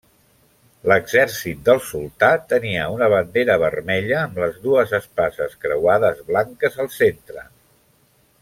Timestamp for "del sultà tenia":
1.67-2.87